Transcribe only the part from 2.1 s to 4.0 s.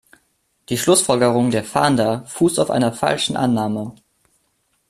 fußt auf einer falschen Annahme.